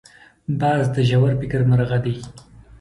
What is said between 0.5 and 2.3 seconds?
باز د ژور فکر مرغه دی